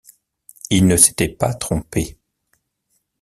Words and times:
Il 0.71 0.87
ne 0.87 0.97
s’était 0.97 1.29
pas 1.29 1.53
trompé. 1.53 2.17